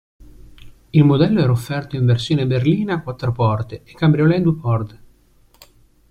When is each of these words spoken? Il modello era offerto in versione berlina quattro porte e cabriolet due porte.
Il 0.89 1.03
modello 1.03 1.41
era 1.41 1.51
offerto 1.51 1.95
in 1.95 2.07
versione 2.07 2.47
berlina 2.47 3.03
quattro 3.03 3.31
porte 3.31 3.83
e 3.83 3.93
cabriolet 3.93 4.41
due 4.41 4.55
porte. 4.55 5.03